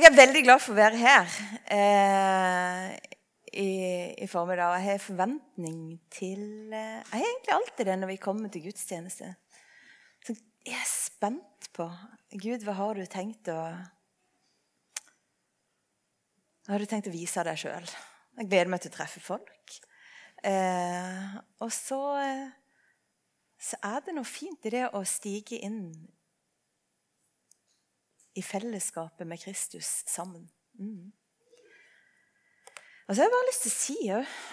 [0.00, 1.32] Jeg er veldig glad for å være her
[1.76, 2.92] eh,
[3.52, 3.72] i,
[4.16, 4.78] i, formiddag.
[4.78, 9.28] Jeg har forventning til eh, Jeg har egentlig alltid det når vi kommer til gudstjeneste.
[10.24, 10.32] Så
[10.64, 11.84] jeg er spent på
[12.32, 13.58] Gud, hva har du tenkt å
[16.64, 17.92] Hva har du tenkt å vise deg sjøl?
[18.40, 19.76] Jeg gleder meg til å treffe folk.
[20.48, 22.48] Eh, og så, eh,
[23.60, 25.92] så er det noe fint i det å stige inn
[28.38, 30.46] i fellesskapet med Kristus sammen.
[30.78, 31.10] Mm.
[33.08, 33.98] Og så har jeg bare lyst til å si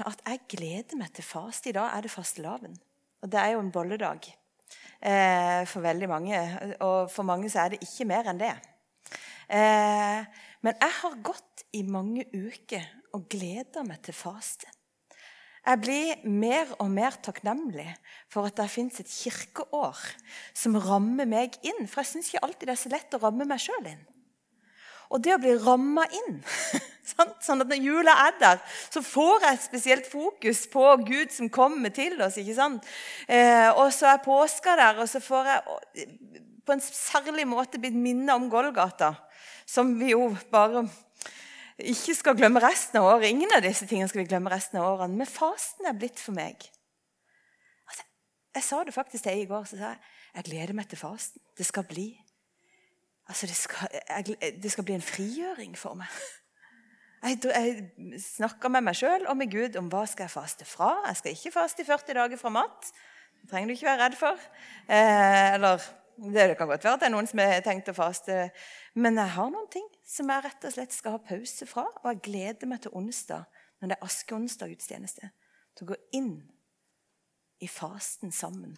[0.09, 1.69] at jeg gleder meg til faste.
[1.69, 2.73] I dag er det fastelavn.
[3.21, 6.39] Og det er jo en bolledag eh, for veldig mange.
[6.81, 8.55] Og for mange så er det ikke mer enn det.
[9.53, 10.25] Eh,
[10.65, 14.73] men jeg har gått i mange uker og gleder meg til faste.
[15.67, 17.89] Jeg blir mer og mer takknemlig
[18.31, 19.99] for at det fins et kirkeår
[20.55, 21.87] som rammer meg inn.
[21.91, 24.05] For jeg syns ikke alltid det er så lett å ramme meg sjøl inn.
[25.11, 26.39] Og det å bli ramma inn
[27.07, 28.57] Sånn at når jula er der,
[28.91, 32.35] så får jeg et spesielt fokus på Gud som kommer til oss.
[32.37, 32.89] ikke sant?
[33.31, 36.09] Eh, og så er påska der, og så får jeg
[36.67, 39.13] på en særlig måte blitt minnet om Golgata.
[39.63, 40.83] Som vi jo bare
[41.77, 43.29] ikke skal glemme resten av året.
[43.29, 45.19] Ingen av disse tingene skal vi glemme resten av årene.
[45.19, 46.63] Men fasten er blitt for meg.
[47.87, 48.07] Altså,
[48.57, 49.67] jeg sa det faktisk til ei i går.
[49.69, 49.99] så sa Jeg
[50.37, 51.41] jeg gleder meg til fasten.
[51.57, 52.11] Det skal bli
[53.27, 56.11] altså det, skal, jeg, det skal bli en frigjøring for meg.
[57.23, 60.91] Jeg, jeg snakker med meg sjøl og med Gud om hva skal jeg faste fra.
[61.09, 62.91] Jeg skal ikke faste i 40 dager fra mat.
[63.41, 64.45] Det trenger du ikke være redd for.
[64.87, 68.37] Eh, eller det kan godt være at det er noen som har tenkt å faste.
[68.97, 71.85] Men jeg har noen ting som jeg rett og slett skal ha pause fra.
[72.01, 73.45] Og jeg gleder meg til onsdag,
[73.77, 75.29] når det er askeonsdag-gudstjeneste,
[75.77, 76.31] til å gå inn
[77.61, 78.73] i fasten sammen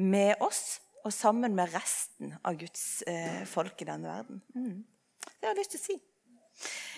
[0.00, 4.40] med oss og sammen med resten av Guds eh, folk i denne verden.
[4.56, 4.80] Mm.
[5.26, 5.98] Det har jeg lyst til å si.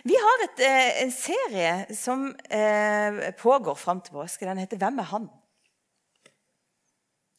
[0.07, 4.47] Vi har et, eh, en serie som eh, pågår fram til påske.
[4.47, 5.31] Den heter 'Hvem er han?'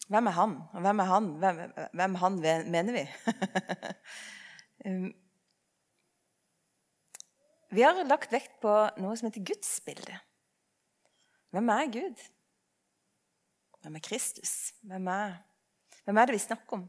[0.08, 0.52] Hvem er han?
[0.74, 1.26] Og hvem er han?
[1.40, 1.58] Hvem,
[1.94, 2.40] hvem han
[2.72, 3.08] mener vi?
[4.86, 5.10] um,
[7.70, 10.24] vi har lagt vekt på noe som heter gudsbildet.
[11.56, 12.22] Hvem er Gud?
[13.82, 14.54] Hvem er Kristus?
[14.88, 15.36] Hvem er,
[16.06, 16.86] hvem er det vi snakker om?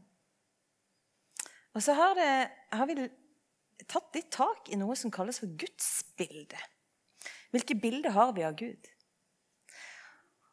[1.77, 2.31] Og så har, det,
[2.75, 3.07] har, vi
[3.87, 6.63] tatt litt tak i noe som kalles for gudsbildet.
[7.53, 8.89] Hvilke bilder har vi av Gud?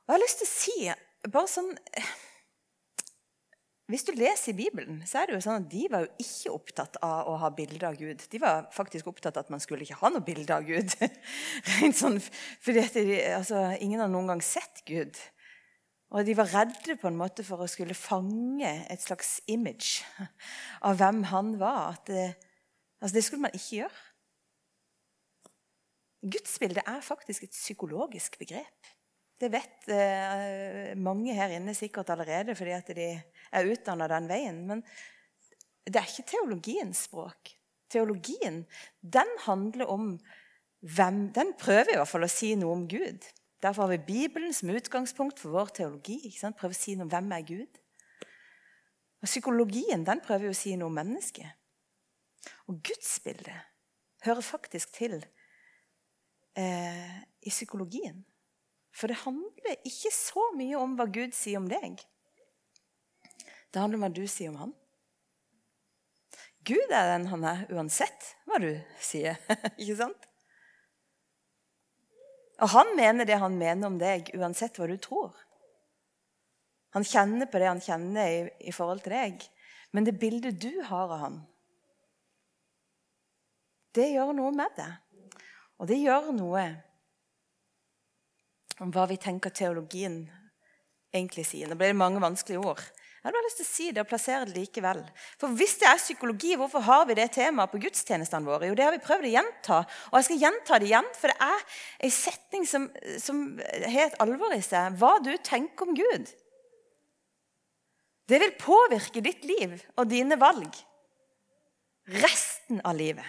[0.06, 1.72] Og jeg har lyst til å si bare sånn
[3.86, 6.54] hvis du leser i Bibelen, så er det jo sånn at de var jo ikke
[6.56, 8.24] opptatt av å ha bilde av Gud.
[8.32, 10.90] De var faktisk opptatt av at man skulle ikke ha noe bilde av Gud.
[12.00, 12.18] sånn,
[12.64, 13.04] fordi de,
[13.36, 15.14] altså, Ingen har noen gang sett Gud.
[16.10, 20.02] Og de var redde på en måte for å skulle fange et slags image
[20.86, 22.02] av hvem han var.
[22.10, 22.26] Det,
[22.98, 24.04] altså, det skulle man ikke gjøre.
[26.26, 28.95] Gudsbildet er faktisk et psykologisk begrep.
[29.36, 34.62] Det vet eh, mange her inne sikkert allerede fordi at de er utdanna den veien.
[34.68, 34.82] Men
[35.84, 37.52] det er ikke teologiens språk.
[37.92, 38.64] Teologien
[39.00, 40.16] den handler om
[40.86, 43.24] hvem Den prøver i hvert fall å si noe om Gud.
[43.62, 46.18] Derfor har vi Bibelen som utgangspunkt for vår teologi.
[46.30, 47.80] Prøver å si noe om hvem er Gud.
[49.24, 51.48] Og Psykologien den prøver å si noe om mennesket.
[52.68, 53.56] Og gudsbildet
[54.26, 55.16] hører faktisk til
[56.54, 58.22] eh, i psykologien.
[58.96, 62.00] For det handler ikke så mye om hva Gud sier om deg.
[63.68, 64.76] Det handler om hva du sier om han.
[66.66, 68.70] Gud er den han er, uansett hva du
[69.02, 69.36] sier.
[69.76, 70.30] ikke sant?
[72.56, 75.36] Og han mener det han mener om deg, uansett hva du tror.
[76.96, 78.40] Han kjenner på det han kjenner i,
[78.70, 79.44] i forhold til deg.
[79.92, 81.38] Men det bildet du har av han,
[83.96, 84.90] det gjør noe med det.
[85.80, 86.64] Og det gjør noe
[88.80, 90.24] om hva vi tenker teologien
[91.14, 91.68] egentlig sier.
[91.68, 92.82] Nå ble det mange vanskelige ord.
[93.26, 95.00] Jeg hadde bare lyst til å si det og plassere det likevel.
[95.40, 98.68] For Hvis det er psykologi, hvorfor har vi det temaet på gudstjenestene våre?
[98.68, 99.78] Jo, Det har vi prøvd å gjenta,
[100.12, 101.08] og jeg skal gjenta det igjen.
[101.18, 101.64] For det er
[102.06, 102.84] en setning som,
[103.18, 104.94] som har et alvor i seg.
[105.00, 106.30] Hva du tenker om Gud.
[108.26, 110.78] Det vil påvirke ditt liv og dine valg
[112.06, 113.26] resten av livet.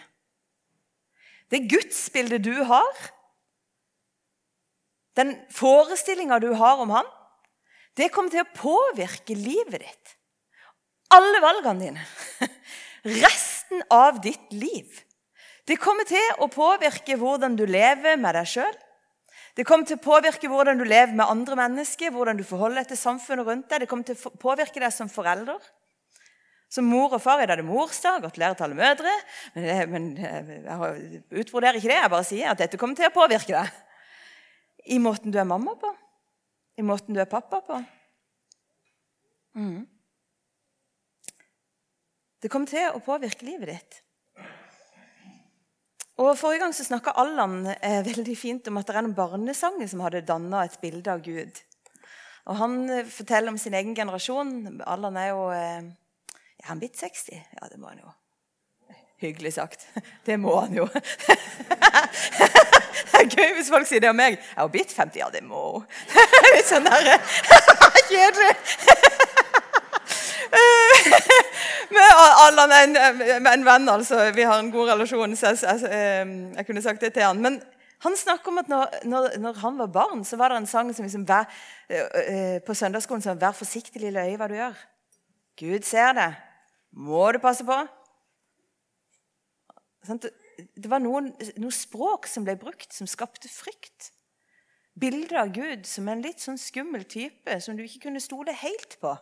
[1.50, 3.06] Det gudsbildet du har,
[5.18, 7.08] den forestillinga du har om han,
[7.98, 10.16] det kommer til å påvirke livet ditt.
[11.16, 12.04] Alle valgene dine.
[13.24, 15.00] Resten av ditt liv.
[15.68, 18.76] Det kommer til å påvirke hvordan du lever med deg sjøl.
[19.58, 22.92] Det kommer til å påvirke hvordan du lever med andre mennesker, hvordan du forholder deg
[22.92, 23.82] til samfunnet rundt deg.
[23.82, 25.58] Det kommer til å påvirke deg som forelder.
[26.70, 28.22] Som mor og far er det morsdag.
[28.22, 29.16] Gratulerer til alle mødre.
[29.56, 32.00] Men, men jeg utvurderer ikke det.
[32.04, 33.87] Jeg bare sier at dette kommer til å påvirke deg.
[34.88, 35.92] I måten du er mamma på.
[36.78, 37.78] I måten du er pappa på.
[39.58, 39.86] Mm.
[42.42, 44.04] Det kommer til å påvirke livet ditt.
[46.18, 49.90] Og Forrige gang så snakka Allan eh, veldig fint om at det er noen barnesanger
[49.90, 51.60] som hadde danna et bilde av Gud.
[52.48, 54.82] Og Han eh, forteller om sin egen generasjon.
[54.86, 55.92] Allan er jo eh,
[56.58, 57.38] Er han blitt 60?
[57.60, 58.14] Ja, det må han jo.
[59.22, 59.88] Hyggelig sagt.
[60.26, 60.86] Det må han jo.
[63.12, 64.38] Det er gøy hvis folk sier det om meg.
[64.40, 65.20] Jeg har blitt 50.
[65.20, 65.86] Ja, det må hun.
[66.56, 67.18] Litt sånn der
[68.10, 68.54] Kjedelig.
[71.96, 72.96] Med Allan er en,
[73.48, 74.32] en, venn, altså.
[74.36, 75.36] Vi har en god relasjon.
[75.36, 77.42] så jeg, jeg, ehm, jeg, kunne sagt det til han.
[77.44, 77.60] Men
[78.06, 80.96] han snakker om at når, når, når, han var barn, så var det en sang
[80.96, 81.50] som liksom, vær,
[82.68, 84.86] på søndagsskolen som 'Vær forsiktig, lille øye, hva du gjør'.
[85.60, 86.36] Gud ser det.
[86.92, 87.78] Må du passe på?
[90.58, 91.32] Det var noen,
[91.62, 94.12] noe språk som ble brukt, som skapte frykt.
[94.98, 98.98] Bildet av Gud som en litt sånn skummel type som du ikke kunne stole helt
[99.02, 99.14] på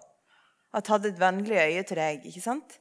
[0.76, 2.26] at hadde et vennlig øye til deg.
[2.28, 2.78] ikke sant?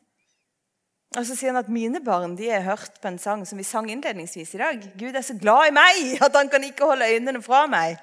[1.15, 3.67] Og så sier han at mine barn de har hørt på en sang som vi
[3.67, 4.87] sang innledningsvis i dag.
[4.99, 8.01] Gud er så glad i meg at han kan ikke holde øynene fra meg.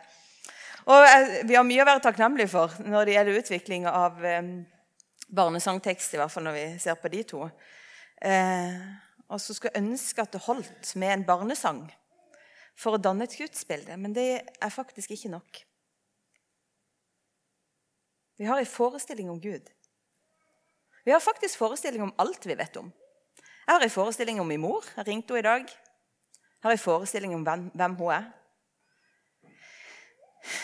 [0.88, 1.08] Og
[1.48, 4.42] Vi har mye å være takknemlige for når det gjelder utvikling av eh,
[5.28, 7.46] barnesangtekst, i hvert fall når vi ser på de to.
[8.22, 8.80] Eh,
[9.32, 11.86] og så skulle ønske at det holdt med en barnesang
[12.78, 15.62] for å danne et gudsbilde, men det er faktisk ikke nok.
[18.42, 19.70] Vi har en forestilling om Gud.
[21.06, 22.92] Vi har faktisk forestilling om alt vi vet om.
[23.68, 24.86] Jeg har en forestilling om min mor.
[24.98, 25.68] Jeg ringte henne i dag.
[25.70, 28.26] Jeg har en forestilling om hvem, hvem hun er.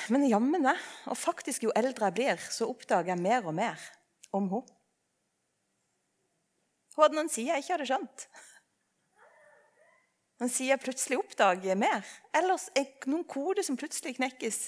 [0.09, 3.77] Men jammen meg, og faktisk jo eldre jeg blir, så oppdager jeg mer og mer
[4.33, 4.73] om henne.
[6.97, 8.23] Hun hadde noen sider jeg ikke hadde skjønt.
[10.37, 12.05] Noen sider jeg plutselig oppdager mer.
[12.37, 14.67] Ellers er noen koder som plutselig knekkes.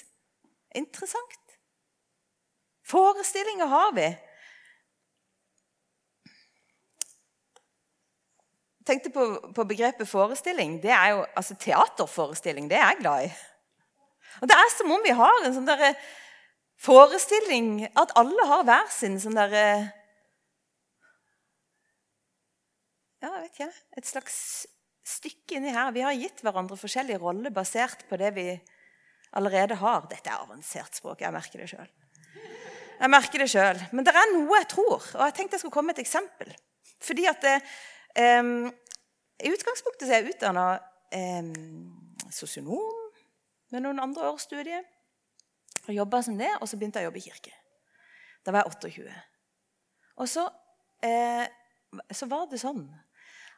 [0.74, 1.38] Interessant.
[2.90, 4.08] Forestillinger har vi
[8.90, 10.80] tenkte på, på, begrepet forestilling.
[10.82, 13.30] Det er jo, altså Teaterforestilling det er jeg glad i.
[14.40, 15.94] Og Det er som om vi har en sånn der
[16.80, 19.64] forestilling At alle har hver sin sånn derre
[23.20, 23.72] Ja, jeg vet ikke.
[24.00, 24.36] Et slags
[25.10, 25.92] stykke inni her.
[25.94, 28.46] Vi har gitt hverandre forskjellige roller basert på det vi
[29.36, 30.06] allerede har.
[30.10, 31.22] Dette er avansert språk.
[31.24, 31.90] Jeg merker det sjøl.
[33.00, 33.78] Jeg merker det sjøl.
[33.96, 36.52] Men det er noe jeg tror, og jeg tenkte jeg skulle komme med et eksempel.
[37.00, 37.56] Fordi at det,
[38.18, 38.72] Um,
[39.40, 40.64] I utgangspunktet så er jeg utdanna
[41.14, 41.52] um,
[42.34, 43.12] sosionom
[43.70, 44.80] med noen andre års studie.
[45.86, 47.54] Og jobba som det, og så begynte jeg å jobbe i kirke.
[48.44, 49.14] Da var jeg 28.
[50.20, 50.44] Og så,
[51.06, 51.46] eh,
[52.12, 52.82] så var det sånn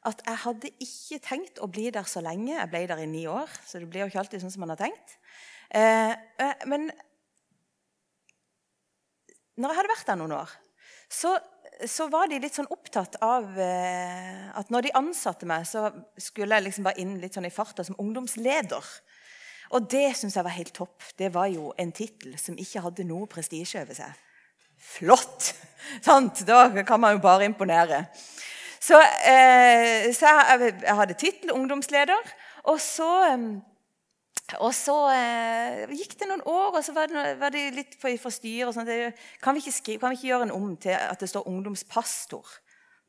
[0.08, 2.56] at jeg hadde ikke tenkt å bli der så lenge.
[2.56, 4.74] Jeg ble der i ni år, så det blir jo ikke alltid sånn som man
[4.74, 5.16] har tenkt.
[5.70, 6.12] Eh,
[6.42, 6.90] eh men
[9.56, 10.54] når jeg hadde vært der noen år,
[11.12, 11.36] så
[11.88, 15.88] så var de litt sånn opptatt av eh, at når de ansatte meg, så
[16.20, 18.90] skulle jeg liksom bare inn litt sånn i farta som ungdomsleder.
[19.72, 21.02] Og det syns jeg var helt topp.
[21.18, 24.20] Det var jo en tittel som ikke hadde noe prestisje over seg.
[24.82, 25.52] Flott!
[26.06, 26.44] Sant?
[26.46, 28.04] Da kan man jo bare imponere.
[28.82, 32.32] Så, eh, så jeg, jeg, hadde tittel ungdomsleder.
[32.70, 33.10] Og så
[34.60, 38.32] og så eh, gikk det noen år, og så var det, var det litt fra
[38.32, 38.90] styret og sånt.
[39.40, 42.50] Kan, vi ikke kan vi ikke gjøre en om til at det står ungdomspastor?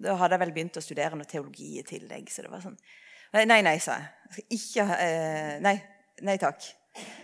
[0.03, 2.29] Da hadde jeg vel begynt å studere noe teologi i tillegg.
[2.31, 2.77] så det var sånn.
[3.33, 4.45] Nei, nei, sa jeg.
[4.59, 5.75] Ikke, eh, nei,
[6.21, 6.63] nei takk.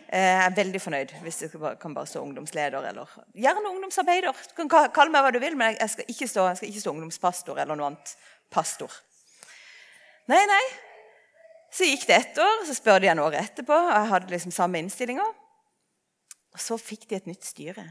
[0.10, 2.88] Eh, jeg er veldig fornøyd hvis det kan bare stå ungdomsleder.
[2.92, 4.44] eller Gjerne ungdomsarbeider.
[4.50, 6.84] Du kan kalle meg hva du vil, men jeg skal ikke stå, jeg skal ikke
[6.86, 8.16] stå ungdomspastor eller noe annet
[8.54, 8.94] pastor.
[10.30, 10.64] Nei, nei.
[11.74, 14.54] Så gikk det ett år, så spør de en år etterpå, og jeg hadde liksom
[14.54, 15.26] samme innstillinga.
[16.54, 17.86] Og så fikk de et nytt styre.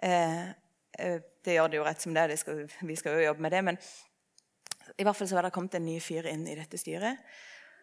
[0.00, 0.50] Eh,
[0.98, 3.62] eh, det gjør det jo rett som det, er, vi skal jo jobbe med det.
[3.64, 3.80] Men
[4.96, 7.24] i hvert fall så var det kommet en ny fyr inn i dette styret.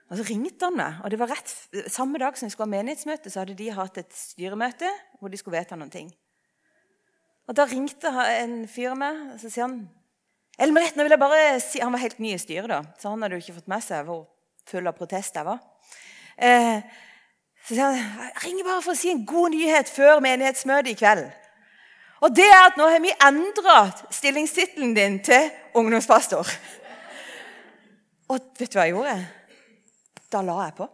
[0.08, 1.02] Og så ringte han meg.
[1.04, 1.52] og det var rett,
[1.92, 5.40] Samme dag som vi skulle ha menighetsmøte, så hadde de hatt et styremøte hvor de
[5.40, 6.14] skulle vedta noen ting.
[7.48, 9.82] Og Da ringte en fyr meg, og så sier han
[10.58, 13.22] Elmerit, nå vil jeg bare si, Han var helt ny i styret, da, så han
[13.22, 14.24] hadde jo ikke fått med seg hvor
[14.68, 15.46] full av protester.
[15.46, 15.60] var.
[16.38, 16.82] Eh,
[17.68, 20.98] så sier han jeg ringer bare for å si en god nyhet før menighetsmøtet i
[20.98, 21.28] kveld.
[22.26, 23.78] Og det er at nå har vi endra
[24.10, 26.50] stillingstittelen din til ungdomspastor.
[28.34, 29.18] Og vet du hva jeg gjorde?
[30.34, 30.88] Da la jeg på.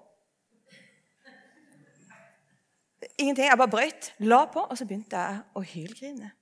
[3.17, 3.47] Ingenting.
[3.47, 6.33] Jeg bare brøyt, la på, og så begynte jeg å hylgrine.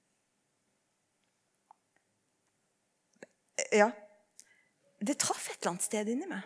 [3.71, 3.91] Ja,
[5.01, 6.45] det traff et eller annet sted inni meg.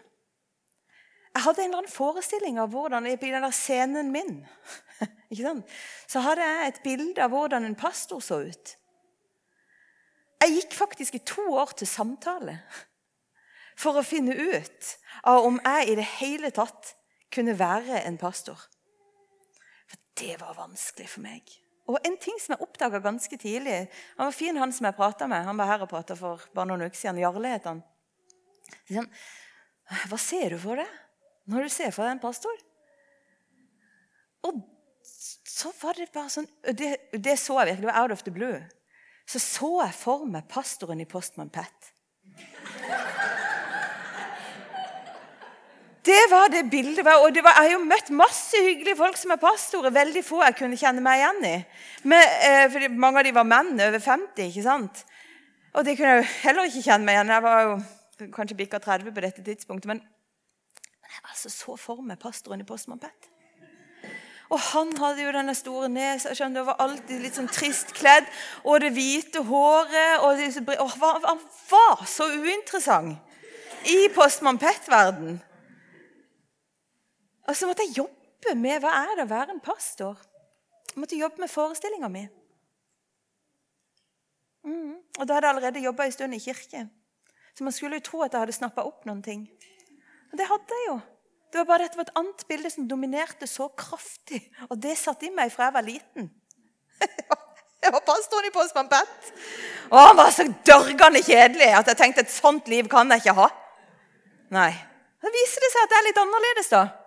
[1.35, 4.37] Jeg hadde en eller annen forestilling av hvordan i den der scenen min
[5.31, 5.73] ikke sant?
[6.07, 8.75] så hadde jeg et bilde av hvordan en pastor så ut.
[10.45, 12.59] Jeg gikk faktisk i to år til samtale
[13.75, 14.93] for å finne ut
[15.27, 16.93] av om jeg i det hele tatt
[17.33, 18.59] kunne være en pastor.
[19.89, 21.51] For det var vanskelig for meg.
[21.85, 23.75] Og en ting som jeg oppdaga ganske tidlig
[24.17, 25.45] Han var fin, han som jeg prata med.
[25.45, 27.21] Han var her og prata for bare noen uker siden.
[27.21, 27.83] Jarle het han.
[28.89, 29.09] han.
[30.09, 31.01] Hva ser du for deg
[31.51, 32.63] når du ser for deg en pastor?
[34.49, 34.63] Og
[35.05, 37.85] så var det bare sånn Det, det så jeg virkelig.
[37.85, 38.57] Det var out of the blue.
[39.29, 41.93] Så så jeg for meg pastoren i Postman Pat.
[46.05, 47.07] Det var det bildet.
[47.07, 49.93] Og det var, jeg har jo møtt masse hyggelige folk som er pastorer.
[49.93, 51.55] Veldig få jeg kunne kjenne meg igjen i.
[52.03, 54.43] Men, eh, mange av de var menn over 50.
[54.45, 55.05] ikke sant?
[55.73, 57.79] Og det kunne jeg jo heller ikke kjenne meg igjen Jeg var jo
[58.35, 59.87] kanskje bikka 30 på dette tidspunktet.
[59.87, 63.31] Men, men jeg var altså så for meg pastoren i Postmann Pet.
[64.53, 66.35] Og han hadde jo denne store nesa.
[66.37, 68.29] skjønner du, var alltid litt sånn trist kledd.
[68.63, 70.21] Og det hvite håret.
[70.21, 73.17] og, det, og Han var så uinteressant
[73.89, 75.41] i Postmann Pet-verden.
[77.45, 80.17] Og så måtte jeg jobbe med hva er det å være en pastor.
[80.91, 82.23] Jeg måtte jobbe med forestillinga mi.
[84.65, 84.95] Mm.
[85.19, 86.87] Og da hadde jeg allerede jobba en stund i kirke.
[87.55, 89.45] Så man skulle jo tro at jeg hadde snappa opp noen ting.
[90.31, 90.97] Og det hadde jeg jo.
[91.53, 94.41] Det var bare dette var et annet bilde som dominerte så kraftig.
[94.67, 96.31] Og det satt i meg fra jeg var liten.
[97.85, 99.27] Jeg var pastoren i Postmann Pat.
[99.91, 103.35] Og han var så dørgende kjedelig at jeg tenkte et sånt liv kan jeg ikke
[103.37, 103.45] ha.
[104.57, 104.71] Nei.
[105.21, 107.04] Da viser det seg at det er litt annerledes, da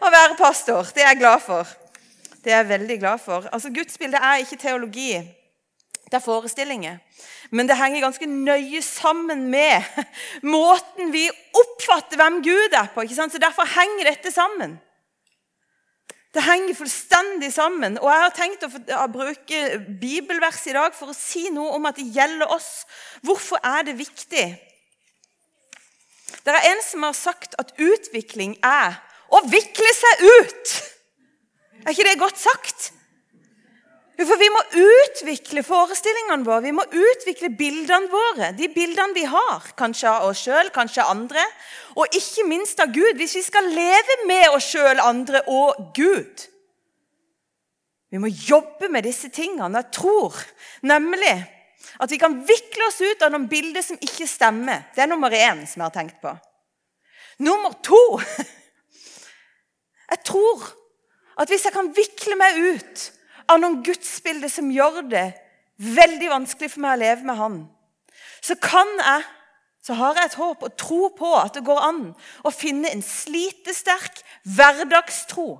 [0.00, 0.88] å være pastor.
[0.94, 1.68] Det er jeg glad for.
[2.40, 3.48] Det er jeg veldig glad for.
[3.52, 5.12] Altså, Gudsbildet er ikke teologi.
[6.10, 6.98] Det er forestillinger.
[7.50, 9.82] Men det henger ganske nøye sammen med
[10.56, 13.04] måten vi oppfatter hvem Gud er på.
[13.04, 13.34] ikke sant?
[13.34, 14.78] Så Derfor henger dette sammen.
[16.34, 17.98] Det henger fullstendig sammen.
[17.98, 19.60] Og Jeg har tenkt å, bruke
[20.00, 22.86] bibelvers i dag for å si noe om at det gjelder oss.
[23.26, 24.46] Hvorfor er det viktig?
[26.40, 30.72] Det er en som har sagt at utvikling er å vikle seg ut.
[31.84, 32.90] Er ikke det godt sagt?
[34.20, 38.50] For Vi må utvikle forestillingene våre, vi må utvikle bildene våre.
[38.52, 41.44] De bildene vi har, kanskje av oss sjøl, kanskje av andre.
[41.96, 46.44] Og ikke minst av Gud, hvis vi skal leve med oss sjøl, andre og Gud.
[48.10, 49.80] Vi må jobbe med disse tingene.
[49.80, 50.36] Jeg tror
[50.84, 51.32] nemlig
[52.00, 54.88] at vi kan vikle oss ut av noen bilder som ikke stemmer.
[54.92, 56.36] Det er nummer én som jeg har tenkt på.
[57.40, 58.02] Nummer to
[60.10, 60.66] jeg tror
[61.40, 63.04] at hvis jeg kan vikle meg ut
[63.50, 65.28] av noen gudsbilder som gjør det
[65.80, 67.60] veldig vanskelig for meg å leve med Han,
[68.44, 69.28] så kan jeg
[69.80, 72.00] så har jeg et håp og tro på at det går an
[72.44, 75.54] å finne en slitesterk hverdagstro.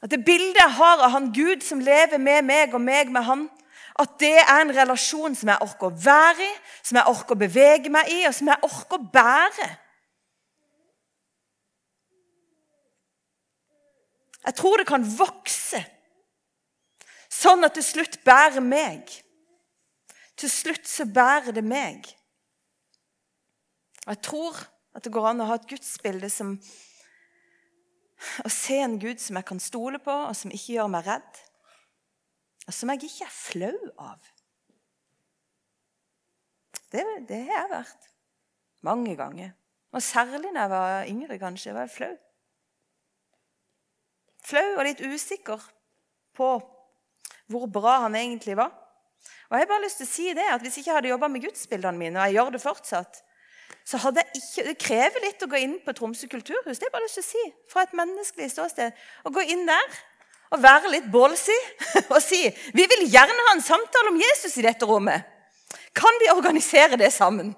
[0.00, 3.26] At det bildet jeg har av han Gud som lever med meg og meg med
[3.26, 3.48] han,
[4.00, 6.52] at det er en relasjon som jeg orker å være i,
[6.86, 9.68] som jeg orker å bevege meg i, og som jeg orker å bære.
[14.46, 15.82] Jeg tror det kan vokse,
[17.30, 19.10] sånn at til slutt bærer meg.
[20.40, 22.08] Til slutt så bærer det meg.
[24.06, 24.62] Og Jeg tror
[24.96, 26.56] at det går an å ha et gudsbilde som
[28.44, 31.38] Å se en Gud som jeg kan stole på, og som ikke gjør meg redd.
[32.66, 34.26] Og som jeg ikke er flau av.
[36.92, 38.10] Det, det har jeg vært.
[38.84, 39.54] Mange ganger.
[39.96, 41.72] Og særlig da jeg var yngre, kanskje.
[41.72, 42.12] var jeg flau
[44.46, 45.62] flau og litt usikker
[46.36, 46.50] på
[47.50, 48.70] hvor bra han egentlig var.
[49.50, 51.28] Og jeg har bare lyst til å si det, at Hvis jeg ikke hadde jobba
[51.28, 53.22] med gudsbildene mine, og jeg gjør det fortsatt,
[53.84, 56.78] så hadde jeg ikke, Det krever litt å gå inn på Tromsø kulturhus.
[56.78, 58.94] Det er bare lyst til å si, fra et menneskelig ståsted.
[59.26, 59.98] Å gå inn der
[60.50, 61.54] og være litt ballsy
[62.12, 62.42] og si
[62.74, 65.26] vi vil gjerne ha en samtale om Jesus i dette rommet.
[65.94, 67.52] Kan vi organisere det sammen?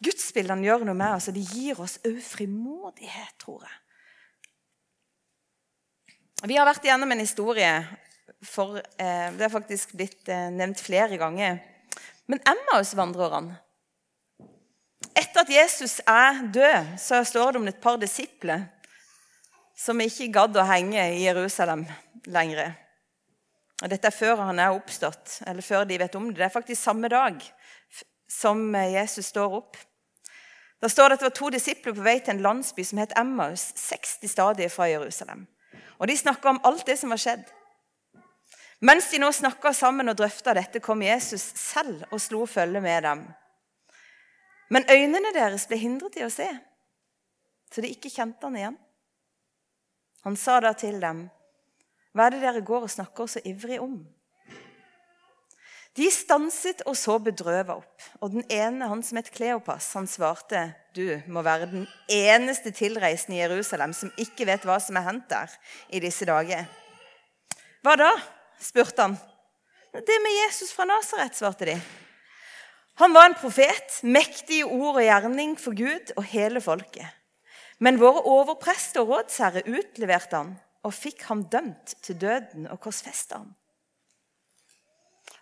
[0.00, 3.78] Gudsbildene gjør noe med oss, og de gir oss òg frimodighet, tror jeg.
[6.48, 7.72] Vi har vært igjennom en historie
[8.48, 11.58] for eh, Det er faktisk blitt eh, nevnt flere ganger.
[12.30, 13.58] Men Emmaus-vandrerne
[15.10, 18.62] Etter at Jesus er død, så står det om et par disipler
[19.76, 21.82] som ikke gadd å henge i Jerusalem
[22.30, 22.72] lenger.
[23.80, 26.38] Og Dette er før han er oppstått, eller før de vet om det.
[26.38, 27.40] Det er faktisk samme dag
[28.30, 29.80] som Jesus står opp.
[30.80, 33.12] Da står det at det var to disipler på vei til en landsby som het
[33.20, 35.46] Emmaus, 60 stadier fra Jerusalem.
[35.98, 37.44] Og de snakka om alt det som var skjedd.
[38.80, 43.04] Mens de nå snakka sammen og drøfta dette, kom Jesus selv og slo følge med
[43.04, 43.26] dem.
[44.72, 46.48] Men øynene deres ble hindret i å se,
[47.70, 48.78] så de ikke kjente han igjen.
[50.24, 51.28] Han sa da til dem,
[52.14, 54.19] 'Hva er det dere går og snakker så ivrig om?'
[56.00, 60.72] De stanset og så bedrøva opp, og den ene, han som het Kleopas, han svarte,
[60.94, 65.28] 'Du må være den eneste tilreisende i Jerusalem som ikke vet hva som er hendt
[65.28, 65.52] der
[65.90, 66.64] i disse dager.'
[67.82, 68.16] 'Hva da?'
[68.60, 69.18] spurte han.
[69.92, 71.76] 'Det med Jesus fra Nasaret', svarte de.
[72.94, 77.06] Han var en profet, mektig i ord og gjerning for Gud og hele folket.
[77.78, 83.36] Men våre overprester og rådsherre utleverte han og fikk ham dømt til døden og korsfesta
[83.36, 83.54] ham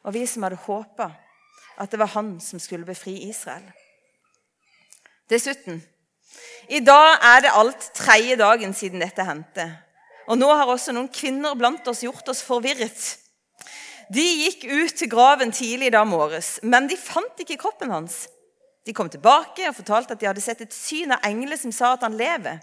[0.08, 1.10] og vi som hadde håpa
[1.78, 3.66] at det var han som skulle befri Israel.
[5.28, 5.82] Dessuten
[6.68, 9.66] i dag er det alt tredje dagen siden dette hendte.
[10.28, 13.04] Og nå har også noen kvinner blant oss gjort oss forvirret.
[14.12, 18.26] De gikk ut til graven tidlig da morges, men de fant ikke kroppen hans.
[18.88, 21.94] De kom tilbake og fortalte at de hadde sett et syn av engler som sa
[21.96, 22.60] at han lever.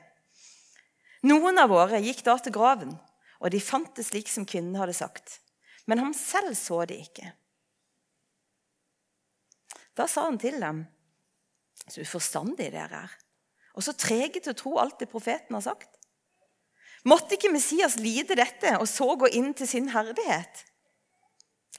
[1.26, 2.94] Noen av våre gikk da til graven,
[3.42, 5.40] og de fant det slik som kvinnen hadde sagt
[5.86, 7.32] men han selv så det ikke.
[9.96, 10.84] Da sa han til dem,
[11.88, 13.18] så uforstandige dere er,
[13.76, 15.92] og så trege til å tro alt det profeten har sagt.
[17.06, 20.64] Måtte ikke Messias lide dette og så gå inn til sin herlighet?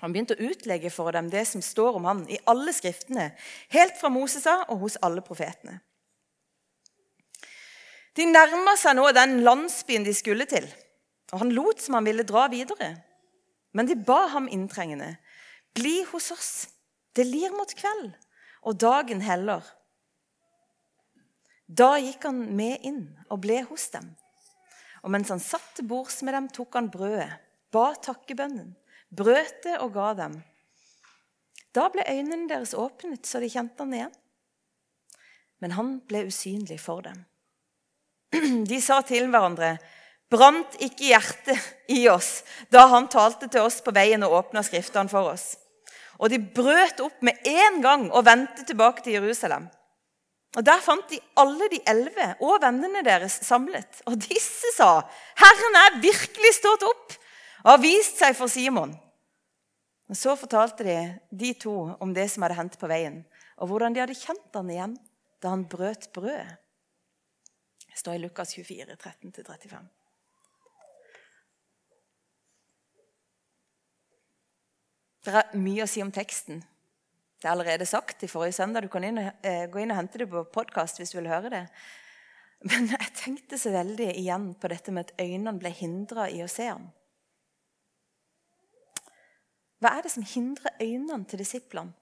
[0.05, 3.31] Han begynte å utlegge for dem det som står om ham i alle skriftene,
[3.73, 5.81] helt fra Moses av og hos alle profetene.
[8.17, 10.69] De nærma seg nå den landsbyen de skulle til,
[11.33, 12.93] og han lot som han ville dra videre.
[13.77, 15.17] Men de ba ham inntrengende.
[15.77, 16.53] Bli hos oss.
[17.13, 18.15] Det lir mot kveld,
[18.65, 19.65] og dagen heller.
[21.67, 24.11] Da gikk han med inn og ble hos dem.
[25.05, 27.31] Og mens han satt til bords med dem, tok han brødet,
[27.73, 28.75] ba takkebønnen,
[29.09, 30.39] brøt det og ga dem.
[31.77, 34.15] Da ble øynene deres åpnet, så de kjente han igjen.
[35.61, 37.25] Men han ble usynlig for dem.
[38.71, 39.77] De sa til hverandre,
[40.33, 45.13] brant ikke hjertet i oss da han talte til oss på veien og åpna Skriftene
[45.13, 45.55] for oss.
[46.19, 49.69] Og de brøt opp med en gang og vendte tilbake til Jerusalem.
[50.57, 54.01] Og Der fant de alle de elleve og vennene deres samlet.
[54.07, 55.03] Og disse sa,
[55.37, 57.13] 'Herren er virkelig stått opp
[57.65, 58.97] og har vist seg for Simon.'
[60.09, 63.25] Og Så fortalte de de to om det som hadde hendt på veien,
[63.59, 64.97] og hvordan de hadde kjent han igjen
[65.43, 66.57] da han brøt brødet.
[67.91, 70.06] Det står i Lukas 24, 13-35.
[75.27, 76.61] Det er mye å si om teksten.
[77.43, 78.85] Det er allerede sagt i forrige søndag.
[78.85, 81.27] Du kan inn og, eh, gå inn og hente det på podkast hvis du vil
[81.29, 81.69] høre det.
[82.71, 86.49] Men jeg tenkte så veldig igjen på dette med at øynene ble hindra i å
[86.49, 86.93] se ham.
[89.83, 91.93] Hva er det som hindrer øynene til disiplene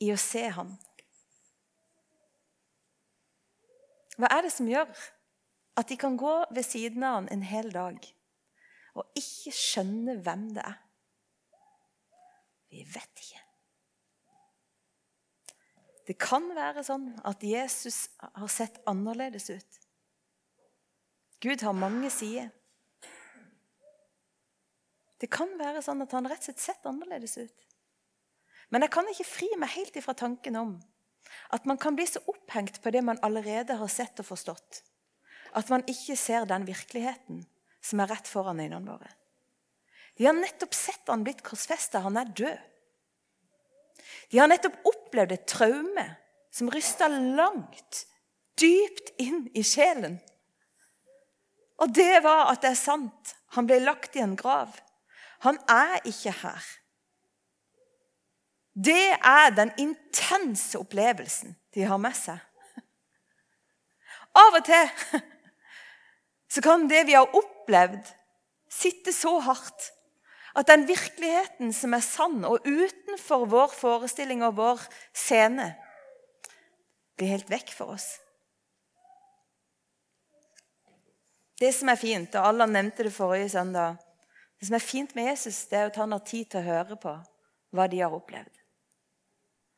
[0.00, 0.78] i å se ham?
[4.16, 4.94] Hva er det som gjør
[5.76, 7.98] at de kan gå ved siden av ham en hel dag
[8.94, 10.83] og ikke skjønne hvem det er?
[12.74, 13.42] Vi vet ikke.
[16.04, 19.78] Det kan være sånn at Jesus har sett annerledes ut.
[21.44, 22.50] Gud har mange sider.
[25.22, 27.64] Det kan være sånn at han rett og slett sett annerledes ut.
[28.74, 30.74] Men jeg kan ikke fri meg helt ifra tanken om
[31.54, 34.82] at man kan bli så opphengt på det man allerede har sett og forstått,
[35.56, 37.44] at man ikke ser den virkeligheten
[37.84, 39.12] som er rett foran øynene våre.
[40.18, 42.04] De har nettopp sett han blitt korsfesta.
[42.04, 42.60] Han er død.
[44.30, 46.04] De har nettopp opplevd et traume
[46.54, 48.04] som ryster langt,
[48.60, 50.20] dypt inn i sjelen.
[51.82, 53.34] Og det var at det er sant.
[53.58, 54.76] Han ble lagt i en grav.
[55.42, 56.70] Han er ikke her.
[58.74, 62.38] Det er den intense opplevelsen de har med seg.
[64.34, 65.20] Av og til
[66.54, 68.06] så kan det vi har opplevd,
[68.70, 69.90] sitte så hardt
[70.54, 75.72] at den virkeligheten som er sann, og utenfor vår forestilling og vår scene,
[77.18, 78.06] blir helt vekk for oss.
[81.58, 83.96] Det som er fint, og Allan nevnte det forrige søndag
[84.58, 86.96] Det som er fint med Jesus, det er at han har tid til å høre
[86.96, 87.10] på
[87.74, 88.52] hva de har opplevd.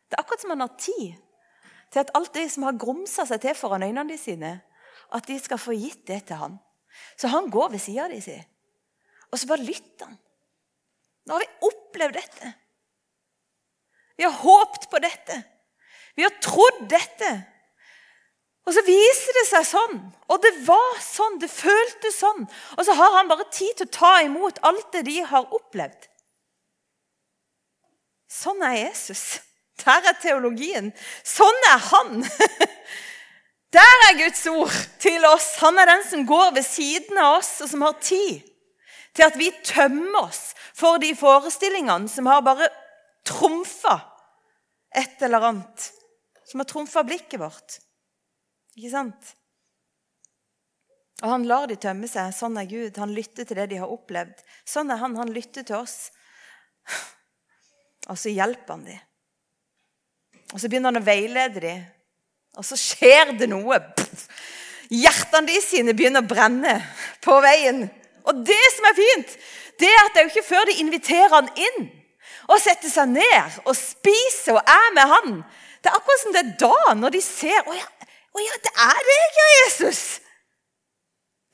[0.06, 1.16] Det er akkurat som han har tid
[1.90, 4.52] til at alt det som har grumsa seg til foran øynene sine,
[5.16, 6.58] at de skal få gitt det til han.
[7.16, 8.36] Så han går ved sida av de si,
[9.32, 10.20] og så bare lytter han.
[11.26, 12.52] Nå har vi opplevd dette.
[14.16, 15.42] Vi har håpt på dette.
[16.16, 17.32] Vi har trodd dette.
[18.66, 19.98] Og så viser det seg sånn.
[20.32, 21.38] Og det var sånn.
[21.42, 22.46] Det føltes sånn.
[22.76, 26.08] Og så har han bare tid til å ta imot alt det de har opplevd.
[28.32, 29.26] Sånn er Jesus.
[29.84, 30.90] Der er teologien.
[31.26, 32.24] Sånn er han.
[33.76, 35.56] Der er Guds ord til oss.
[35.60, 38.40] Han er den som går ved siden av oss, og som har tid
[39.16, 42.68] til at vi tømmer oss for de forestillingene som har bare
[43.26, 43.96] trumfa
[44.96, 45.90] et eller annet.
[46.46, 47.80] Som har trumfa blikket vårt.
[48.76, 49.34] Ikke sant?
[51.24, 52.30] Og han lar de tømme seg.
[52.36, 52.98] Sånn er Gud.
[53.00, 54.42] Han lytter til det de har opplevd.
[54.68, 55.16] Sånn er han.
[55.18, 56.10] Han lytter til oss.
[58.06, 59.04] Og så hjelper han dem.
[60.54, 61.86] Og så begynner han å veilede dem.
[62.56, 63.80] Og så skjer det noe.
[64.92, 66.76] Hjertene de sine begynner å brenne
[67.24, 67.88] på veien.
[68.26, 69.36] Og det som er fint,
[69.80, 71.88] det er at det er jo ikke før de inviterer han inn
[72.46, 75.36] og setter seg ned og spiser og er med han.
[75.82, 77.86] Det er akkurat som det er da, når de ser Å ja,
[78.34, 80.00] å ja det er deg, ja, Jesus!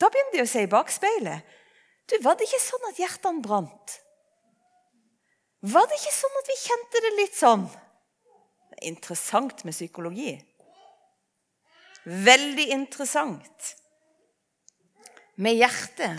[0.01, 1.59] Da begynner de å se i bakspeilet.
[2.11, 3.99] Du, Var det ikke sånn at hjertene brant?
[5.63, 7.69] Var det ikke sånn at vi kjente det litt sånn?
[8.73, 10.35] Det er interessant med psykologi.
[12.03, 13.69] Veldig interessant
[15.39, 16.19] med hjertet.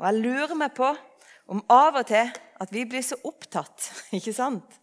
[0.00, 0.88] Og jeg lurer meg på
[1.52, 4.80] om av og til at vi blir så opptatt, ikke sant?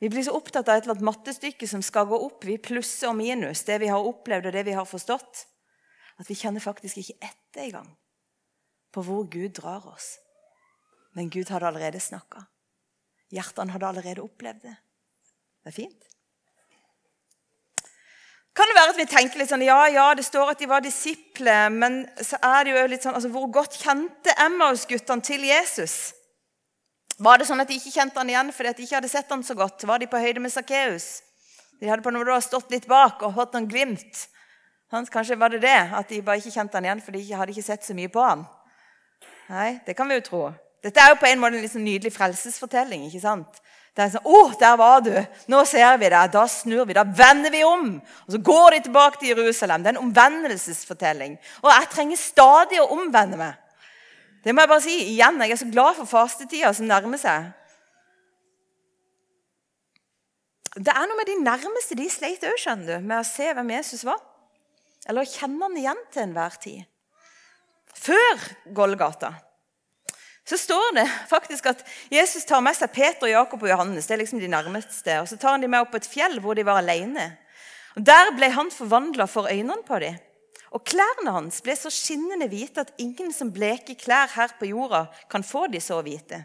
[0.00, 2.44] Vi blir så opptatt av et eller annet mattestykke som skal gå opp.
[2.44, 5.46] Vi plusser og minus, det vi har opplevd og det vi har forstått.
[6.20, 7.88] At vi kjenner faktisk ikke etter engang
[8.92, 10.14] på hvor Gud drar oss.
[11.16, 12.44] Men Gud hadde allerede snakka.
[13.32, 14.76] Hjertene hadde allerede opplevd det.
[15.64, 16.06] Det er fint.
[18.56, 20.84] Kan det være at vi tenker litt sånn Ja, ja, det står at de var
[20.84, 26.14] disipler, men så er det jo litt sånn altså, Hvor godt kjente Emmaus-guttene til Jesus?
[27.20, 29.44] Var det sånn at de ikke kjente han igjen fordi de ikke hadde sett han
[29.44, 29.84] så godt?
[29.88, 31.20] Var de på høyde med Sakkeus?
[31.80, 34.26] De hadde på noe da stått litt bak og hatt noen glimt.
[34.92, 37.68] Kanskje var det det, at de bare ikke kjente han igjen fordi de hadde ikke
[37.68, 38.44] sett så mye på han.
[39.50, 40.42] Nei, det kan vi jo tro.
[40.84, 43.08] Dette er jo på en måte en liksom nydelig frelsesfortelling.
[43.08, 43.60] ikke sant?
[43.96, 45.14] Det er sånn 'Å, der var du!
[45.48, 47.94] Nå ser vi deg.' Da snur vi, da vender vi om.
[48.26, 49.82] Og så går de tilbake til Jerusalem.
[49.82, 51.38] Det er en omvendelsesfortelling.
[51.62, 53.54] Og jeg trenger stadig å omvende meg.
[54.44, 55.40] Det må jeg bare si igjen.
[55.40, 57.48] Jeg er så glad for fastetida som nærmer seg.
[60.76, 63.70] Det er noe med de nærmeste de sleit òg, skjønner du, med å se hvem
[63.78, 64.20] Jesus var.
[65.08, 66.84] Eller å kjenne han igjen til enhver tid.
[67.96, 68.44] Før
[68.76, 69.32] Golgata
[70.48, 71.80] så står det faktisk at
[72.10, 74.06] Jesus tar med seg Peter, Jakob og Johannes.
[74.06, 76.38] det er liksom de nærmeste, og Så tar han dem med opp på et fjell
[76.40, 77.32] hvor de var alene.
[77.96, 80.14] Og Der ble han forvandla for øynene på dem.
[80.70, 85.06] Og klærne hans ble så skinnende hvite at ingen som bleker klær her på jorda,
[85.30, 86.44] kan få de så hvite.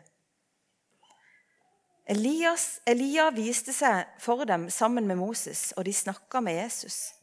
[2.09, 7.13] Elias, Elia viste seg for dem sammen med Moses, og de snakka med Jesus.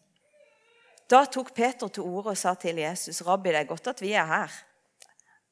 [1.10, 4.12] Da tok Peter til orde og sa til Jesus, 'Rabbi, det er godt at vi
[4.12, 4.67] er her.'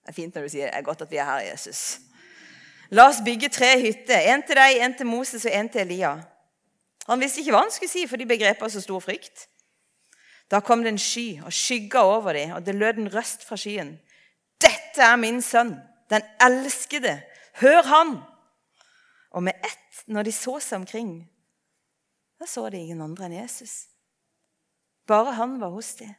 [0.07, 1.81] Det er fint når du sier det er godt at vi er her, Jesus.
[2.95, 4.29] La oss bygge tre hytter.
[4.31, 6.12] En til deg, en til Moses og en til Elia.
[7.09, 9.49] Han visste ikke hva han skulle si, for de begrep så stor frykt.
[10.47, 13.59] Da kom det en sky og skygga over dem, og det lød en røst fra
[13.59, 13.97] skyen.
[14.62, 15.75] Dette er min sønn,
[16.11, 17.19] den elskede.
[17.59, 18.14] Hør han!
[19.35, 21.11] Og med ett, når de så seg omkring,
[22.38, 23.88] da så de ingen andre enn Jesus.
[25.11, 26.14] Bare han var hos dem.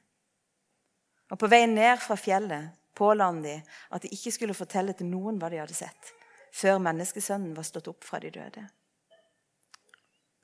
[1.32, 3.62] Og på vei ned fra fjellet påla han dem
[3.94, 6.14] at de ikke skulle fortelle til noen hva de hadde sett,
[6.56, 8.66] før menneskesønnen var stått opp fra de døde.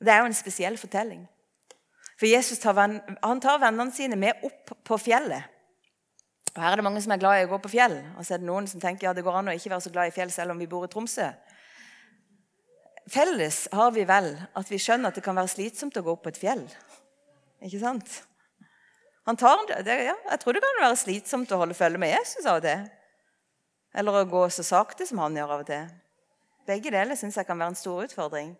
[0.03, 1.23] Det er jo en spesiell fortelling.
[2.19, 2.99] For Jesus tar, venn,
[3.41, 5.49] tar vennene sine med opp på fjellet.
[6.53, 7.95] Og Her er det mange som er glad i å gå på fjell.
[8.17, 9.93] Og så er det noen som tenker ja, det går an å ikke være så
[9.93, 11.31] glad i fjell selv om vi bor i Tromsø.
[13.11, 16.23] Felles har vi vel at vi skjønner at det kan være slitsomt å gå opp
[16.27, 16.61] på et fjell.
[17.63, 18.21] Ikke sant?
[19.23, 22.59] Tar det, ja, jeg tror det kan være slitsomt å holde følge med Jesus av
[22.59, 22.83] og til.
[23.95, 25.87] Eller å gå så sakte som han gjør av og til.
[26.67, 28.51] Begge deler syns jeg kan være en stor utfordring.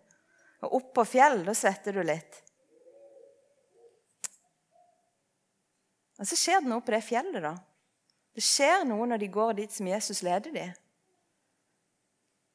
[0.64, 2.40] Og opp på fjell, da svetter du litt.
[6.20, 7.54] Og så skjer det noe på det fjellet, da.
[8.34, 10.74] Det skjer noe når de går dit som Jesus leder dem.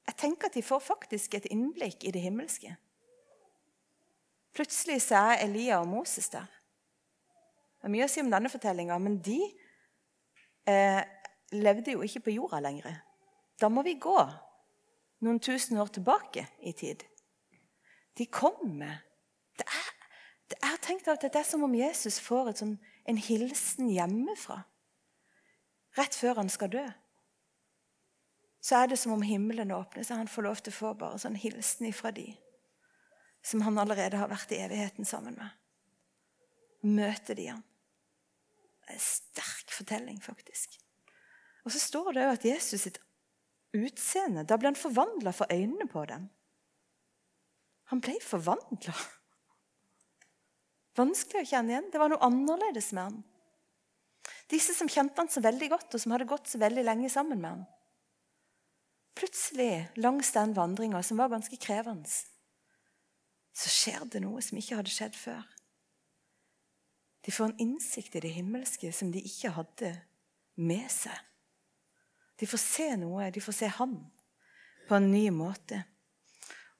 [0.09, 2.73] Jeg tenker at de får faktisk et innblikk i det himmelske.
[4.57, 6.47] Plutselig så er Elia og Moses der.
[7.79, 9.39] Det er mye å si om denne fortellinga, men de
[10.67, 11.01] eh,
[11.55, 12.99] levde jo ikke på jorda lenger.
[13.59, 14.17] Da må vi gå
[15.23, 17.05] noen tusen år tilbake i tid.
[18.19, 18.99] De kommer.
[19.59, 19.93] Det er,
[20.51, 22.75] det er tenkt at det er som om Jesus får sånn,
[23.07, 24.63] en hilsen hjemmefra
[25.97, 26.83] rett før han skal dø.
[28.61, 30.19] Så er det som om himmelen åpner seg.
[30.19, 32.27] Han får lov til å få bare sånn hilsen ifra de
[33.41, 35.55] som han allerede har vært i evigheten sammen med.
[36.81, 37.63] møter de han.
[38.89, 40.77] En sterk fortelling, faktisk.
[41.65, 42.99] Og så står det jo at Jesus sitt
[43.75, 46.29] utseende Da ble han forvandla for øynene på dem.
[47.93, 48.95] Han ble forvandla.
[50.97, 51.91] Vanskelig å kjenne igjen.
[51.93, 53.19] Det var noe annerledes med han.
[54.49, 57.41] Disse som kjente han så veldig godt, og som hadde gått så veldig lenge sammen
[57.41, 57.63] med han.
[59.19, 62.09] Plutselig, langs den vandringa, som var ganske krevende,
[63.53, 65.43] så skjer det noe som ikke hadde skjedd før.
[67.25, 69.91] De får en innsikt i det himmelske som de ikke hadde
[70.59, 71.15] med seg.
[72.39, 73.97] De får se noe, de får se Han
[74.87, 75.83] på en ny måte.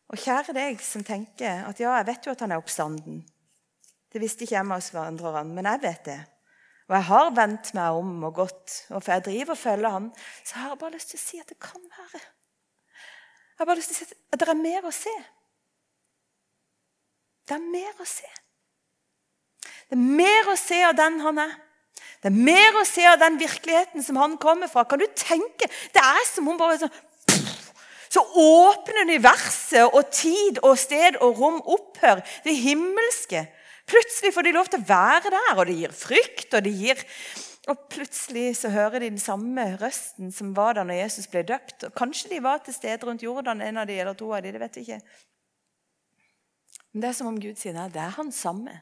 [0.10, 3.22] Og kjære deg som tenker at ja, jeg vet jo at han er oppstanden.
[4.10, 6.20] Det visste ikke jeg med oss vandrerne, men jeg vet det.
[6.90, 10.08] Og jeg har vendt meg om og gått, og for jeg driver og følger han,
[10.42, 12.22] så har jeg bare lyst til å si at det kan være.
[12.24, 15.14] Jeg har bare lyst til å si at det er mer å se.
[17.46, 18.32] Det er mer å se.
[19.90, 21.56] Det er mer å se av den han er.
[22.20, 24.84] Det er mer å se av den virkeligheten som han kommer fra.
[24.86, 25.70] Kan du tenke?
[25.94, 26.98] Det er som om bare sånn
[28.10, 32.24] så åpner universet og tid og sted og rom opphør.
[32.42, 33.44] Det himmelske.
[33.90, 36.58] Plutselig får de lov til å være der, og det gir frykt.
[36.58, 37.04] Og, gir...
[37.70, 41.86] og plutselig så hører de den samme røsten som var der når Jesus ble døpt.
[41.86, 44.54] Og kanskje de var til stede rundt Jordan, en av de eller to av de,
[44.56, 45.02] det vet vi ikke.
[46.90, 48.74] Men det er som om Gud sier nei, det er han samme.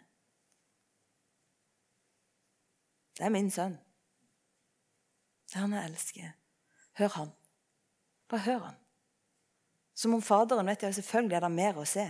[3.18, 3.78] Det er min sønn.
[5.48, 6.34] Det er han jeg elsker.
[7.00, 7.32] Hør han.
[8.30, 8.80] Bare hør han.
[9.98, 12.06] Som om Faderen vet jeg, selvfølgelig er det mer å se.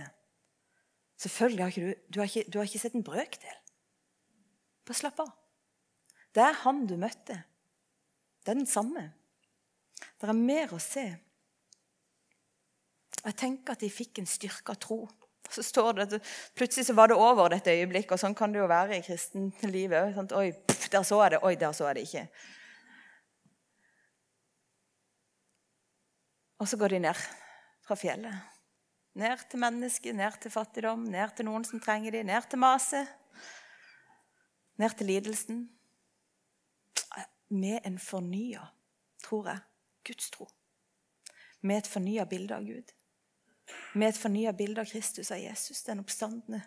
[1.18, 3.62] Selvfølgelig har ikke du, du, har ikke, du har ikke sett en brøkdel.
[4.86, 5.30] Bare slapp av.
[6.34, 7.38] Det er han du møtte.
[8.44, 9.08] Det er den samme.
[10.20, 11.06] Det er mer å se.
[13.18, 15.06] Jeg tenker at de fikk en styrka tro.
[15.48, 18.60] Så står det at Plutselig så var det over dette øyeblikket, og sånn kan det
[18.60, 20.18] jo være i kristenlivet.
[20.36, 20.50] Oi,
[20.92, 21.42] der så jeg det.
[21.42, 22.28] Oi, der så jeg det ikke.
[26.58, 27.14] Og så går de ned
[27.86, 28.34] fra fjellet.
[29.18, 33.08] Ned til mennesket, ned til fattigdom, ned til noen som trenger dem, ned til maset.
[34.78, 35.64] Ned til lidelsen.
[37.48, 38.66] Med en fornya,
[39.24, 39.58] tror jeg,
[40.04, 40.48] gudstro.
[41.60, 42.92] Med et fornya bilde av Gud.
[43.94, 46.62] Med et fornya bilde av Kristus, av Jesus, den oppstandende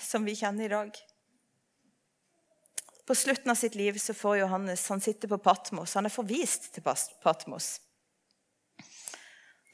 [0.00, 1.04] som vi kjenner i dag.
[3.04, 5.94] På slutten av sitt liv så får Johannes han sitter på Patmos.
[5.94, 6.84] Han er forvist til
[7.22, 7.78] Patmos.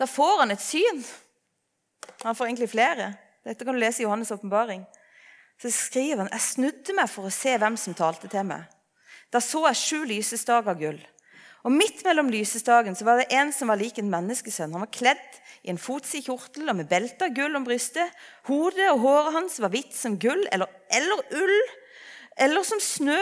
[0.00, 1.04] Da får han et syn
[2.22, 3.14] han får egentlig flere.
[3.44, 4.82] Dette kan du lese i Johannes' åpenbaring.
[5.62, 8.66] Så skriver han jeg snudde meg for å se hvem som talte til meg.
[9.32, 11.00] Da så jeg sju lysestager gull.
[11.64, 14.72] Og Midt mellom lysestagen så var det en som var lik en menneskesønn.
[14.72, 18.16] Han var kledd i en fotsid kjortel og med belte av gull om brystet.
[18.48, 21.58] Hodet og håret hans var hvitt som gull eller, eller ull
[22.40, 23.20] eller som snø.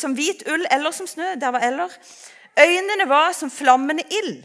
[0.00, 1.34] Som hvit ull eller som snø.
[1.40, 1.92] Der var eller.
[2.60, 4.44] Øynene var som flammende ild.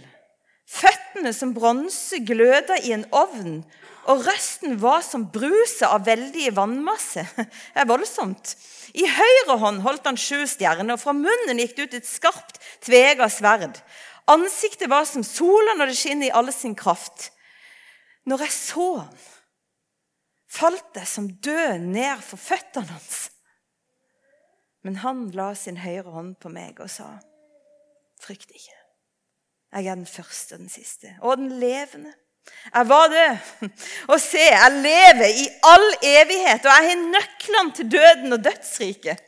[0.69, 3.63] Føttene som bronse gløda i en ovn,
[4.09, 7.25] og røsten var som bruset av veldige vannmasse.
[7.73, 8.53] Det er voldsomt.
[8.93, 12.61] I høyre hånd holdt han sju stjerner, og fra munnen gikk det ut et skarpt,
[12.85, 13.81] tvega sverd.
[14.29, 17.31] Ansiktet var som sola når det skinner i alle sin kraft.
[18.29, 19.29] Når jeg så han,
[20.49, 23.29] falt jeg som død ned for føttene hans.
[24.85, 27.17] Men han la sin høyre hånd på meg og sa,
[28.23, 28.75] frykt ikke.
[29.69, 32.15] Jeg er den første og den siste, og den levende.
[32.73, 33.67] Jeg var død,
[34.09, 39.25] Og se, jeg lever i all evighet, og jeg har nøklene til døden og dødsriket.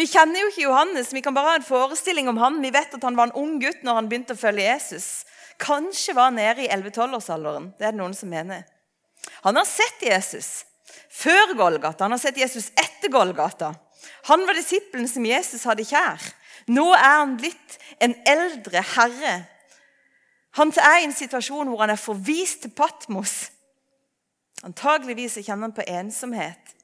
[0.00, 2.58] Vi kjenner jo ikke Johannes, vi kan bare ha en forestilling om han.
[2.62, 5.08] Vi vet at han var en ung gutt når han begynte å følge Jesus.
[5.60, 7.74] Kanskje var han nede i 11-12-årsalderen.
[7.76, 8.64] Det er det noen som mener.
[9.44, 10.64] Han har sett Jesus
[11.10, 13.74] før Golgata, han har sett Jesus etter Golgata.
[14.30, 16.22] Han var disippelen som Jesus hadde kjær.
[16.70, 19.34] Nå er han blitt en eldre herre.
[20.58, 23.50] Han er i en situasjon hvor han er forvist til Patmos.
[24.66, 26.74] Antageligvis kjenner han på ensomhet.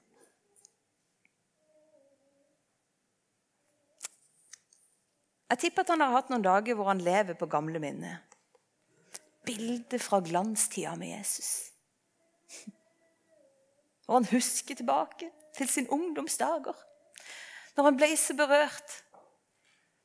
[5.46, 8.18] Jeg tipper at han har hatt noen dager hvor han lever på gamle minner.
[9.46, 11.76] Bilder fra glanstida med Jesus.
[14.07, 16.77] Og han husker tilbake til sin ungdomsdager.
[17.77, 19.03] Når han ble så berørt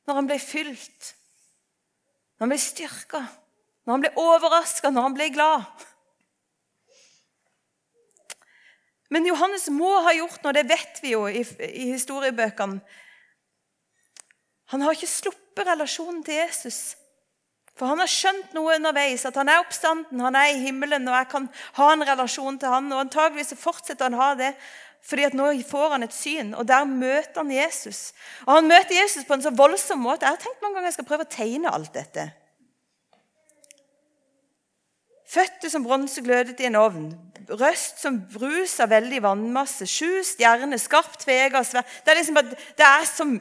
[0.06, 1.12] når han ble fylt,
[2.36, 3.22] når han ble styrka,
[3.84, 5.86] når han ble overraska, når han ble glad.
[9.12, 12.80] Men Johannes må ha gjort noe, det vet vi jo i, i historiebøkene.
[14.72, 16.94] Han har ikke sluppet relasjonen til Jesus.
[17.78, 21.16] For han har skjønt noe underveis, at han er oppstanden, han er i himmelen, og
[21.16, 24.50] jeg kan ha en relasjon til han, og antageligvis fortsetter han å ha det.
[25.02, 28.12] Fordi at Nå får han et syn, og der møter han Jesus.
[28.46, 30.28] Og Han møter Jesus på en så voldsom måte.
[30.28, 32.28] Jeg har tenkt mange ganger jeg skal prøve å tegne alt dette.
[35.32, 37.06] Føtter som bronse glødet i en ovn.
[37.48, 39.86] Røst som brus av veldig vannmasse.
[39.88, 43.34] Sju stjerner, skarpt tvega Det liksom det er som,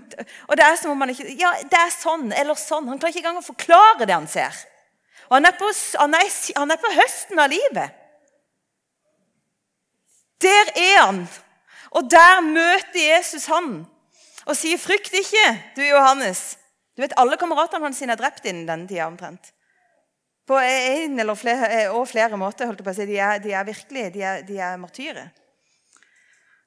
[0.48, 2.88] Og det er som om han ikke Ja, det er sånn eller sånn.
[2.88, 4.56] Han klarer ikke engang å forklare det han ser.
[5.28, 7.98] Og han er på, han er, han er på høsten av livet.
[10.42, 11.24] Der er han.
[11.92, 13.86] Og der møter Jesus han
[14.46, 16.58] og sier, 'Frykt ikke, du Johannes.'
[16.96, 19.54] Du vet, Alle kameratene hans er drept innen denne tida omtrent.
[20.52, 22.68] På en eller flere, og flere måter.
[22.68, 23.06] holdt jeg på å si.
[23.08, 25.30] De er, de er virkelig de er, de er martyrer.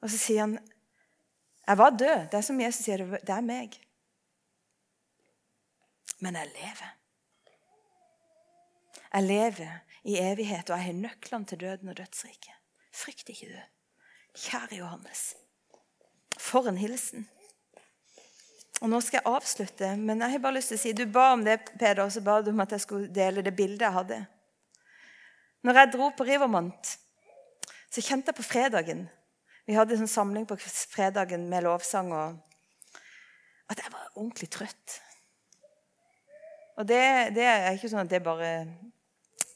[0.00, 0.58] Og så sier han,
[1.66, 3.80] 'Jeg var død.' Det er som Jesus sier, det er meg.
[6.20, 6.90] Men jeg lever.
[9.14, 12.56] Jeg lever i evighet, og jeg har nøklene til døden og dødsriket.
[12.92, 13.60] Frykt ikke, du.
[14.34, 15.34] Kjære Johannes.
[16.38, 17.28] For en hilsen.
[18.82, 21.30] Og Nå skal jeg avslutte, men jeg har bare lyst til å si du ba
[21.34, 23.94] om det, Peder, og så ba du om at jeg skulle dele det bildet jeg
[23.94, 24.18] hadde.
[25.64, 26.90] Når jeg dro på Rivermont,
[27.94, 29.06] så kjente jeg på fredagen
[29.64, 32.10] Vi hadde en sånn samling på fredagen med lovsang.
[32.12, 34.96] og At jeg var ordentlig trøtt.
[36.76, 37.00] Og det,
[37.32, 38.50] det er ikke sånn at det bare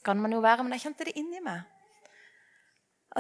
[0.07, 1.67] kan man jo være, men jeg kjente det inni meg.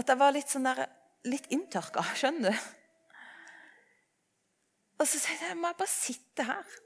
[0.00, 0.86] At jeg var litt sånn der,
[1.28, 2.06] litt inntørka.
[2.16, 2.68] Skjønner du?
[4.98, 6.76] Og så sa jeg må jeg bare sitte her.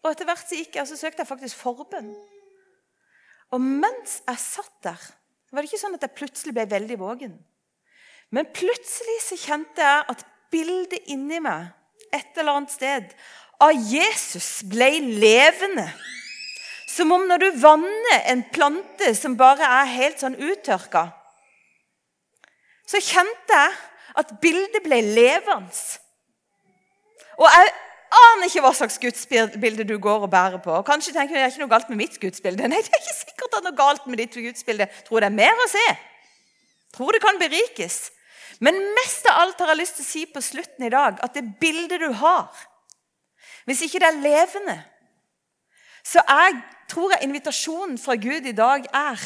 [0.00, 2.12] Og etter hvert så gikk jeg, og så søkte jeg faktisk forbønn.
[3.52, 5.02] Og mens jeg satt der,
[5.50, 7.34] var det ikke sånn at jeg plutselig ble veldig vågen.
[8.30, 11.68] Men plutselig så kjente jeg at bildet inni meg
[12.14, 13.12] et eller annet sted
[13.60, 14.88] av Jesus ble
[15.20, 15.88] levende.
[16.90, 21.10] Som om når du vanner en plante som bare er helt sånn uttørka,
[22.90, 23.76] så kjente jeg
[24.18, 25.76] at bildet ble levende.
[27.40, 27.72] Og jeg
[28.20, 30.74] aner ikke hva slags gudsbilde du går og bærer på.
[30.86, 32.68] Kanskje tenker du det er ikke noe galt med mitt gudsbilde.
[32.70, 34.88] Nei, det er ikke sikkert det er noe galt med ditt gudsbilde.
[35.06, 35.86] Tror det er mer å se.
[36.96, 38.08] Tror det kan berikes.
[38.60, 41.36] Men mest av alt har jeg lyst til å si på slutten i dag at
[41.36, 42.50] det bildet du har
[43.64, 44.74] Hvis ikke det er levende,
[46.02, 46.56] så jeg
[46.90, 49.20] tror jeg invitasjonen fra Gud i dag er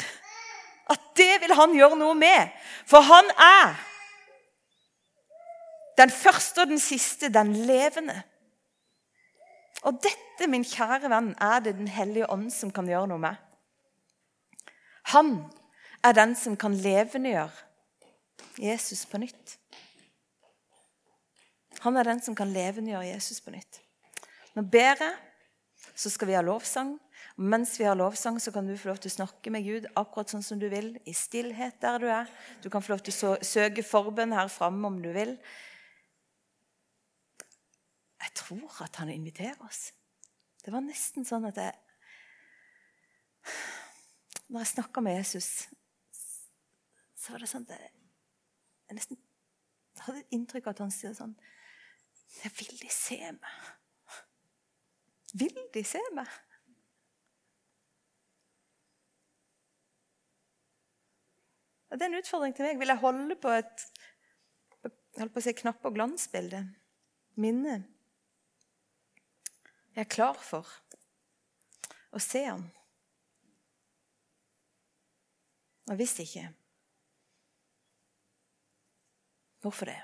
[0.91, 2.51] at det vil han gjøre noe med.
[2.91, 3.79] For han er
[5.99, 8.23] den første og den siste, den levende.
[9.85, 13.37] Og dette, min kjære venn, er det Den hellige ånd som kan gjøre noe med.
[15.13, 15.37] Han
[16.05, 17.53] er den som kan levendegjøre
[18.59, 19.59] Jesus på nytt.
[21.85, 23.81] Han er den som kan levendegjøre Jesus på nytt.
[24.55, 25.15] Nå ber jeg,
[25.95, 26.95] så skal vi ha lovsang.
[27.35, 29.89] Og mens vi har lovsang, så kan du få lov til å snakke med Gud
[29.99, 32.31] akkurat sånn som du vil, i stillhet der du er.
[32.63, 35.35] Du kan få lov til å søke forbønn her framme om du vil.
[38.25, 39.91] Jeg tror at han inviterer oss.
[40.65, 41.75] Det var nesten sånn at jeg
[44.49, 45.49] Når jeg snakka med Jesus,
[47.17, 47.91] så var det sånn at jeg,
[48.89, 49.21] jeg nesten
[50.05, 51.35] hadde et inntrykk av at han sier sånn
[52.57, 53.71] Vil de se meg?
[55.35, 56.31] Vil de se meg?
[61.95, 62.79] Det er en utfordring til meg.
[62.81, 63.85] Vil jeg holde på et
[65.21, 66.65] holdt på å si, knapp- og glansbilde?
[67.39, 67.77] Minne?
[69.95, 70.67] Jeg er klar for
[72.15, 72.67] å se ham.
[75.91, 76.49] Og hvis ikke
[79.65, 80.01] Hvorfor det?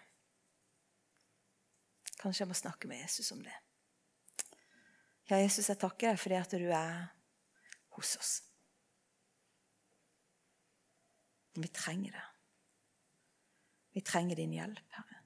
[2.16, 3.52] Kanskje jeg må snakke med Jesus om det.
[5.28, 7.10] Ja, Jesus, jeg takker deg fordi at du er
[7.98, 8.30] hos oss.
[11.60, 12.24] Vi trenger det.
[13.92, 15.19] Vi trenger din hjelp, Herre.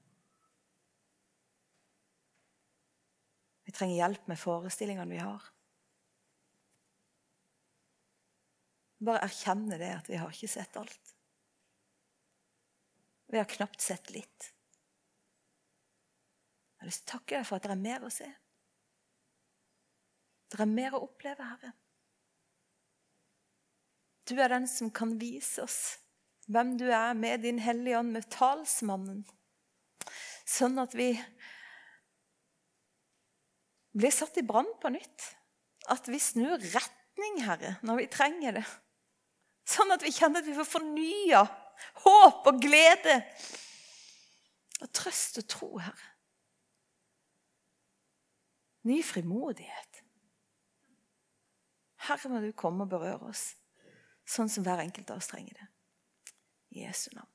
[3.75, 5.41] Vi trenger hjelp med forestillingene vi har.
[9.03, 11.09] Bare erkjenne det at vi har ikke sett alt.
[13.27, 14.47] Vi har knapt sett litt.
[16.71, 18.29] Jeg har lyst til å takke deg for at det er mer å se.
[20.55, 21.75] Det er mer å oppleve, Herre.
[24.23, 25.81] Du er den som kan vise oss
[26.47, 29.25] hvem du er med din Hellige Ånd, med talsmannen.
[30.47, 31.11] Sånn at vi
[33.95, 35.27] blir satt i brann på nytt.
[35.91, 38.65] At vi snur retning, Herre, når vi trenger det.
[39.65, 41.43] Sånn at vi kjenner at vi får fornya
[42.03, 43.19] håp og glede.
[44.83, 46.11] Og trøst og tro, Herre.
[48.85, 50.01] Ny frimodighet.
[52.05, 53.47] Herre, må du komme og berøre oss,
[54.29, 55.69] sånn som hver enkelt av oss trenger det.
[56.75, 57.34] I Jesu navn.